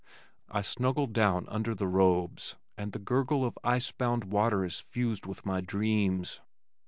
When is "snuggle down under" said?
0.63-1.75